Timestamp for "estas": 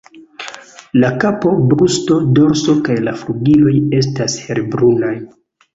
4.03-4.41